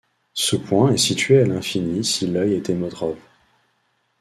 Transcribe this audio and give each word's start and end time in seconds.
Ce 0.33 0.55
point 0.55 0.91
est 0.93 0.97
situé 0.97 1.39
à 1.39 1.45
l'infini 1.45 2.03
si 2.03 2.25
l'œil 2.25 2.55
est 2.55 2.71
emmétrope. 2.71 3.19